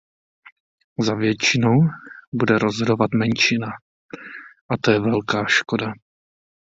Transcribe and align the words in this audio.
Za 0.99 1.15
většinu 1.15 1.69
bude 2.33 2.57
rozhodovat 2.57 3.09
menšina, 3.13 3.67
a 4.71 4.77
to 4.83 4.91
je 4.91 4.99
velká 4.99 5.45
škoda. 5.45 5.93